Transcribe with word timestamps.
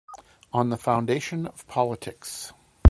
On 0.51 0.71
the 0.71 0.77
Foundation 0.77 1.45
of 1.45 1.67
Politics. 1.67 2.51